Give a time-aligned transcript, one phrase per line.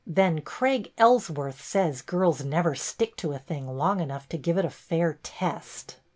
[0.07, 4.65] Then Craig Ellsworth says girls never stick to a thing long enough to give it
[4.65, 5.97] a fair test."